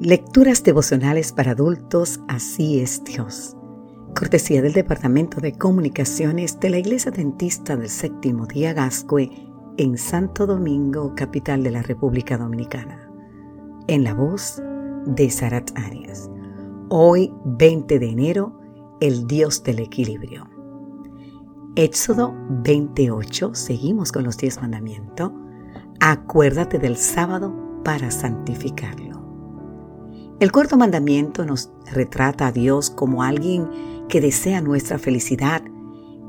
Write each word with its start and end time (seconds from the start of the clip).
Lecturas 0.00 0.64
devocionales 0.64 1.30
para 1.30 1.50
adultos, 1.50 2.20
así 2.26 2.80
es 2.80 3.04
Dios. 3.04 3.54
Cortesía 4.16 4.62
del 4.62 4.72
Departamento 4.72 5.42
de 5.42 5.52
Comunicaciones 5.52 6.58
de 6.58 6.70
la 6.70 6.78
Iglesia 6.78 7.10
Dentista 7.10 7.76
del 7.76 7.90
Séptimo 7.90 8.46
Día 8.46 8.72
Gascue 8.72 9.30
en 9.76 9.98
Santo 9.98 10.46
Domingo, 10.46 11.14
capital 11.14 11.62
de 11.62 11.72
la 11.72 11.82
República 11.82 12.38
Dominicana. 12.38 13.10
En 13.88 14.02
la 14.02 14.14
voz 14.14 14.62
de 15.04 15.28
Sarat 15.28 15.70
Arias. 15.78 16.30
Hoy, 16.88 17.30
20 17.44 17.98
de 17.98 18.08
enero, 18.08 18.58
el 19.02 19.26
Dios 19.26 19.62
del 19.64 19.80
equilibrio. 19.80 20.48
Éxodo 21.76 22.34
28, 22.64 23.54
seguimos 23.54 24.12
con 24.12 24.24
los 24.24 24.38
diez 24.38 24.62
mandamientos. 24.62 25.30
Acuérdate 26.00 26.78
del 26.78 26.96
sábado 26.96 27.54
para 27.84 28.10
santificarlo. 28.10 29.09
El 30.40 30.52
cuarto 30.52 30.78
mandamiento 30.78 31.44
nos 31.44 31.70
retrata 31.92 32.46
a 32.46 32.52
Dios 32.52 32.88
como 32.88 33.22
alguien 33.22 33.68
que 34.08 34.22
desea 34.22 34.62
nuestra 34.62 34.98
felicidad 34.98 35.62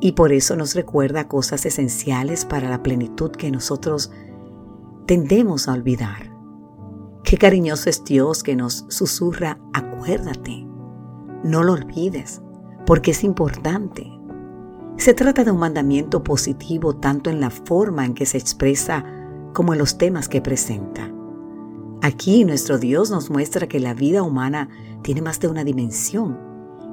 y 0.02 0.12
por 0.12 0.34
eso 0.34 0.58
nos 0.58 0.76
recuerda 0.76 1.30
cosas 1.30 1.66
esenciales 1.66 2.44
para 2.44 2.70
la 2.70 2.84
plenitud 2.84 3.32
que 3.32 3.52
nosotros 3.52 4.12
tendemos 5.06 5.70
a 5.70 5.74
olvidar. 5.74 6.30
Qué 7.24 7.38
cariñoso 7.38 7.90
es 7.90 8.04
Dios 8.04 8.44
que 8.44 8.58
nos 8.58 8.86
susurra, 8.90 9.60
acuérdate, 9.72 10.68
no 11.46 11.64
lo 11.64 11.72
olvides, 11.72 12.42
porque 12.86 13.12
es 13.12 13.24
importante. 13.24 14.12
Se 14.98 15.14
trata 15.14 15.46
de 15.46 15.52
un 15.52 15.60
mandamiento 15.60 16.22
positivo 16.22 16.98
tanto 16.98 17.30
en 17.30 17.40
la 17.40 17.50
forma 17.50 18.06
en 18.06 18.14
que 18.14 18.26
se 18.26 18.38
expresa 18.38 19.06
como 19.54 19.72
en 19.72 19.80
los 19.80 19.98
temas 19.98 20.28
que 20.28 20.42
presenta. 20.42 21.10
Aquí 22.04 22.46
nuestro 22.46 22.80
Dios 22.80 23.12
nos 23.12 23.30
muestra 23.30 23.68
que 23.68 23.80
la 23.80 23.94
vida 23.94 24.24
humana 24.24 24.70
tiene 25.04 25.22
más 25.22 25.40
de 25.40 25.48
una 25.48 25.64
dimensión 25.64 26.36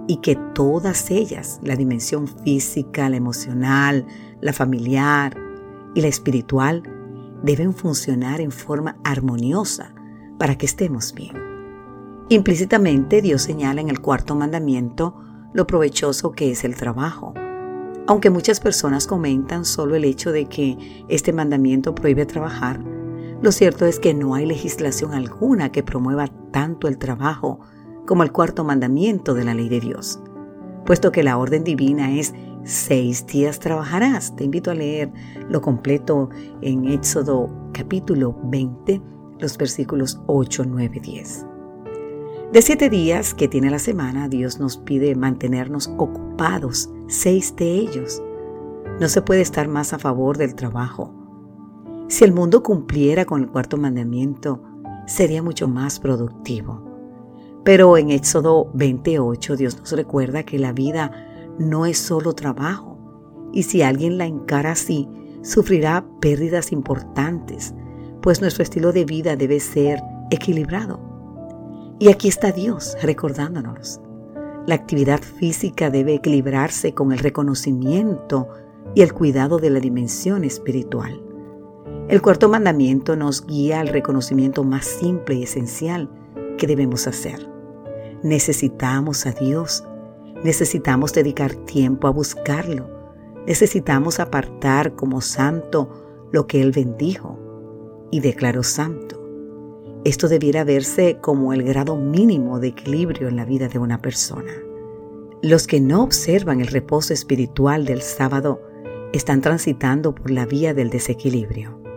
y 0.06 0.18
que 0.18 0.36
todas 0.54 1.10
ellas, 1.10 1.60
la 1.62 1.76
dimensión 1.76 2.28
física, 2.28 3.08
la 3.08 3.16
emocional, 3.16 4.06
la 4.42 4.52
familiar 4.52 5.34
y 5.94 6.02
la 6.02 6.08
espiritual, 6.08 6.82
deben 7.42 7.72
funcionar 7.72 8.42
en 8.42 8.50
forma 8.50 8.98
armoniosa 9.02 9.94
para 10.38 10.58
que 10.58 10.66
estemos 10.66 11.14
bien. 11.14 11.32
Implícitamente 12.28 13.22
Dios 13.22 13.40
señala 13.40 13.80
en 13.80 13.88
el 13.88 14.02
cuarto 14.02 14.34
mandamiento 14.34 15.14
lo 15.54 15.66
provechoso 15.66 16.32
que 16.32 16.50
es 16.50 16.64
el 16.64 16.76
trabajo. 16.76 17.32
Aunque 18.06 18.28
muchas 18.28 18.60
personas 18.60 19.06
comentan 19.06 19.64
solo 19.64 19.94
el 19.94 20.04
hecho 20.04 20.32
de 20.32 20.44
que 20.46 21.04
este 21.08 21.32
mandamiento 21.32 21.94
prohíbe 21.94 22.26
trabajar, 22.26 22.82
lo 23.40 23.52
cierto 23.52 23.86
es 23.86 24.00
que 24.00 24.14
no 24.14 24.34
hay 24.34 24.46
legislación 24.46 25.14
alguna 25.14 25.70
que 25.70 25.84
promueva 25.84 26.26
tanto 26.50 26.88
el 26.88 26.98
trabajo 26.98 27.60
como 28.04 28.24
el 28.24 28.32
cuarto 28.32 28.64
mandamiento 28.64 29.34
de 29.34 29.44
la 29.44 29.54
ley 29.54 29.68
de 29.68 29.80
Dios, 29.80 30.20
puesto 30.84 31.12
que 31.12 31.22
la 31.22 31.38
orden 31.38 31.62
divina 31.62 32.12
es 32.16 32.34
seis 32.64 33.26
días 33.26 33.60
trabajarás. 33.60 34.34
Te 34.34 34.44
invito 34.44 34.70
a 34.70 34.74
leer 34.74 35.12
lo 35.48 35.60
completo 35.60 36.30
en 36.62 36.86
Éxodo 36.88 37.48
capítulo 37.72 38.36
20, 38.44 39.00
los 39.38 39.56
versículos 39.56 40.20
8, 40.26 40.64
9, 40.66 41.00
10. 41.00 41.46
De 42.52 42.62
siete 42.62 42.88
días 42.88 43.34
que 43.34 43.46
tiene 43.46 43.70
la 43.70 43.78
semana, 43.78 44.28
Dios 44.28 44.58
nos 44.58 44.78
pide 44.78 45.14
mantenernos 45.14 45.88
ocupados, 45.98 46.90
seis 47.06 47.54
de 47.54 47.74
ellos. 47.74 48.22
No 48.98 49.08
se 49.08 49.22
puede 49.22 49.42
estar 49.42 49.68
más 49.68 49.92
a 49.92 49.98
favor 49.98 50.38
del 50.38 50.54
trabajo 50.54 51.27
si 52.08 52.24
el 52.24 52.32
mundo 52.32 52.62
cumpliera 52.62 53.26
con 53.26 53.42
el 53.42 53.48
cuarto 53.48 53.76
mandamiento, 53.76 54.62
sería 55.06 55.42
mucho 55.42 55.68
más 55.68 56.00
productivo. 56.00 56.82
Pero 57.64 57.98
en 57.98 58.10
Éxodo 58.10 58.70
28 58.72 59.56
Dios 59.56 59.78
nos 59.78 59.92
recuerda 59.92 60.42
que 60.42 60.58
la 60.58 60.72
vida 60.72 61.10
no 61.58 61.84
es 61.84 61.98
solo 61.98 62.32
trabajo, 62.32 62.96
y 63.52 63.64
si 63.64 63.82
alguien 63.82 64.16
la 64.16 64.24
encara 64.24 64.72
así, 64.72 65.06
sufrirá 65.42 66.06
pérdidas 66.20 66.72
importantes, 66.72 67.74
pues 68.22 68.40
nuestro 68.40 68.62
estilo 68.62 68.92
de 68.92 69.04
vida 69.04 69.36
debe 69.36 69.60
ser 69.60 70.00
equilibrado. 70.30 71.00
Y 71.98 72.08
aquí 72.08 72.28
está 72.28 72.52
Dios 72.52 72.96
recordándonos. 73.02 74.00
La 74.66 74.74
actividad 74.74 75.20
física 75.20 75.90
debe 75.90 76.14
equilibrarse 76.14 76.94
con 76.94 77.12
el 77.12 77.18
reconocimiento 77.18 78.48
y 78.94 79.02
el 79.02 79.12
cuidado 79.12 79.58
de 79.58 79.70
la 79.70 79.80
dimensión 79.80 80.44
espiritual. 80.44 81.27
El 82.08 82.22
cuarto 82.22 82.48
mandamiento 82.48 83.16
nos 83.16 83.44
guía 83.44 83.80
al 83.80 83.88
reconocimiento 83.88 84.64
más 84.64 84.86
simple 84.86 85.34
y 85.34 85.42
esencial 85.42 86.08
que 86.56 86.66
debemos 86.66 87.06
hacer. 87.06 87.46
Necesitamos 88.22 89.26
a 89.26 89.32
Dios, 89.32 89.84
necesitamos 90.42 91.12
dedicar 91.12 91.54
tiempo 91.54 92.08
a 92.08 92.10
buscarlo, 92.10 92.88
necesitamos 93.46 94.20
apartar 94.20 94.94
como 94.94 95.20
santo 95.20 96.28
lo 96.32 96.46
que 96.46 96.62
Él 96.62 96.72
bendijo 96.72 97.38
y 98.10 98.20
declaró 98.20 98.62
santo. 98.62 99.22
Esto 100.04 100.28
debiera 100.28 100.64
verse 100.64 101.18
como 101.20 101.52
el 101.52 101.62
grado 101.62 101.96
mínimo 101.96 102.58
de 102.58 102.68
equilibrio 102.68 103.28
en 103.28 103.36
la 103.36 103.44
vida 103.44 103.68
de 103.68 103.78
una 103.78 104.00
persona. 104.00 104.54
Los 105.42 105.66
que 105.66 105.78
no 105.78 106.04
observan 106.04 106.62
el 106.62 106.68
reposo 106.68 107.12
espiritual 107.12 107.84
del 107.84 108.00
sábado 108.00 108.62
están 109.12 109.42
transitando 109.42 110.14
por 110.14 110.30
la 110.30 110.46
vía 110.46 110.72
del 110.72 110.88
desequilibrio. 110.88 111.87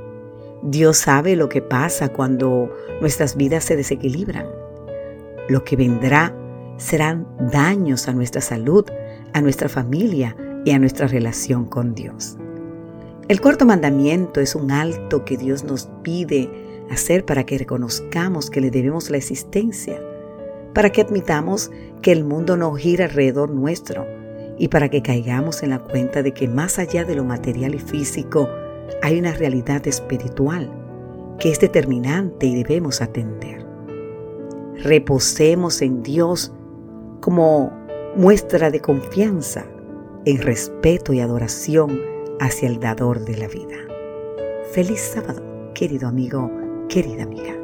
Dios 0.63 0.97
sabe 0.97 1.35
lo 1.35 1.49
que 1.49 1.61
pasa 1.61 2.09
cuando 2.09 2.69
nuestras 2.99 3.35
vidas 3.35 3.63
se 3.63 3.75
desequilibran. 3.75 4.47
Lo 5.49 5.63
que 5.63 5.75
vendrá 5.75 6.35
serán 6.77 7.27
daños 7.51 8.07
a 8.07 8.13
nuestra 8.13 8.41
salud, 8.41 8.85
a 9.33 9.41
nuestra 9.41 9.69
familia 9.69 10.35
y 10.63 10.71
a 10.71 10.79
nuestra 10.79 11.07
relación 11.07 11.65
con 11.65 11.95
Dios. 11.95 12.37
El 13.27 13.41
cuarto 13.41 13.65
mandamiento 13.65 14.39
es 14.39 14.55
un 14.55 14.71
alto 14.71 15.25
que 15.25 15.37
Dios 15.37 15.63
nos 15.63 15.89
pide 16.03 16.49
hacer 16.91 17.25
para 17.25 17.45
que 17.45 17.57
reconozcamos 17.57 18.49
que 18.49 18.61
le 18.61 18.69
debemos 18.69 19.09
la 19.09 19.17
existencia, 19.17 19.99
para 20.73 20.91
que 20.91 21.01
admitamos 21.01 21.71
que 22.01 22.11
el 22.11 22.23
mundo 22.23 22.57
no 22.57 22.73
gira 22.73 23.05
alrededor 23.05 23.49
nuestro 23.49 24.05
y 24.57 24.67
para 24.67 24.89
que 24.89 25.01
caigamos 25.01 25.63
en 25.63 25.71
la 25.71 25.79
cuenta 25.79 26.21
de 26.21 26.33
que 26.33 26.47
más 26.47 26.77
allá 26.77 27.03
de 27.03 27.15
lo 27.15 27.23
material 27.23 27.73
y 27.73 27.79
físico, 27.79 28.49
hay 29.01 29.19
una 29.19 29.33
realidad 29.33 29.85
espiritual 29.87 30.71
que 31.39 31.49
es 31.51 31.59
determinante 31.59 32.45
y 32.45 32.55
debemos 32.55 33.01
atender. 33.01 33.65
Reposemos 34.75 35.81
en 35.81 36.03
Dios 36.03 36.53
como 37.19 37.71
muestra 38.15 38.69
de 38.69 38.79
confianza, 38.79 39.65
en 40.25 40.41
respeto 40.41 41.13
y 41.13 41.19
adoración 41.19 41.99
hacia 42.39 42.67
el 42.67 42.79
dador 42.79 43.25
de 43.25 43.37
la 43.37 43.47
vida. 43.47 43.77
Feliz 44.71 45.01
sábado, 45.01 45.71
querido 45.73 46.07
amigo, 46.07 46.51
querida 46.87 47.23
amiga. 47.23 47.60